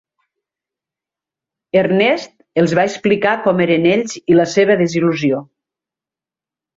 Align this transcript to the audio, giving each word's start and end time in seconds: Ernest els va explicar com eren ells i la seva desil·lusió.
Ernest 1.81 2.31
els 2.61 2.73
va 2.79 2.85
explicar 2.89 3.33
com 3.47 3.61
eren 3.69 3.85
ells 3.91 4.15
i 4.21 4.39
la 4.39 4.47
seva 4.55 4.79
desil·lusió. 4.81 5.43